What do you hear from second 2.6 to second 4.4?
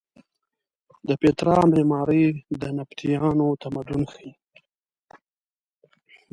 د نبطیانو تمدن ښیې.